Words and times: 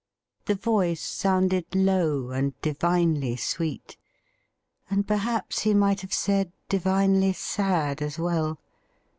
The 0.45 0.55
voice 0.55 0.99
sounded 0.99 1.75
low 1.75 2.31
and 2.31 2.59
divinely 2.63 3.35
sweet, 3.35 3.97
and 4.89 5.05
perhaps 5.07 5.59
he 5.59 5.75
might 5.75 6.01
have 6.01 6.11
said 6.11 6.51
divinely 6.69 7.33
sad 7.33 8.01
as 8.01 8.17
well. 8.17 8.57